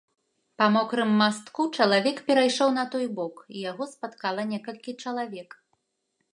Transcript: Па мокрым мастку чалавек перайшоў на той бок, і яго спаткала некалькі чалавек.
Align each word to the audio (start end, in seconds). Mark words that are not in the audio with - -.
Па 0.61 0.65
мокрым 0.75 1.11
мастку 1.19 1.65
чалавек 1.83 2.17
перайшоў 2.31 2.69
на 2.79 2.87
той 2.95 3.05
бок, 3.21 3.35
і 3.55 3.69
яго 3.71 3.83
спаткала 3.95 4.41
некалькі 4.55 4.99
чалавек. 5.05 5.49